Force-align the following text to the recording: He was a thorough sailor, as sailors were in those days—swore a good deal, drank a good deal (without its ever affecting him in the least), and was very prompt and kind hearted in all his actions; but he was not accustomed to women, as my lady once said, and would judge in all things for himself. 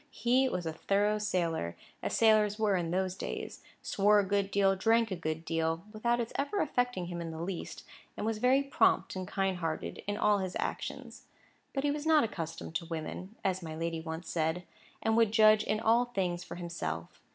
He 0.09 0.49
was 0.49 0.65
a 0.65 0.73
thorough 0.73 1.19
sailor, 1.19 1.77
as 2.01 2.17
sailors 2.17 2.57
were 2.57 2.75
in 2.75 2.89
those 2.89 3.13
days—swore 3.13 4.17
a 4.19 4.25
good 4.25 4.49
deal, 4.49 4.75
drank 4.75 5.11
a 5.11 5.15
good 5.15 5.45
deal 5.45 5.83
(without 5.93 6.19
its 6.19 6.33
ever 6.37 6.59
affecting 6.59 7.05
him 7.05 7.21
in 7.21 7.29
the 7.29 7.39
least), 7.43 7.83
and 8.17 8.25
was 8.25 8.39
very 8.39 8.63
prompt 8.63 9.15
and 9.15 9.27
kind 9.27 9.57
hearted 9.57 10.01
in 10.07 10.17
all 10.17 10.39
his 10.39 10.57
actions; 10.59 11.25
but 11.71 11.83
he 11.83 11.91
was 11.91 12.07
not 12.07 12.23
accustomed 12.23 12.73
to 12.77 12.85
women, 12.87 13.35
as 13.45 13.61
my 13.61 13.75
lady 13.75 14.01
once 14.01 14.27
said, 14.27 14.63
and 15.03 15.15
would 15.15 15.31
judge 15.31 15.63
in 15.63 15.79
all 15.79 16.05
things 16.05 16.43
for 16.43 16.55
himself. 16.55 17.21